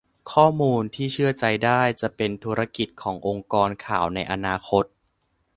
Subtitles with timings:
[0.31, 4.83] ข้อมูลที่เชื่อใจได้ จะเป็นธุรกิจขององค์กรข่าวในอนาคต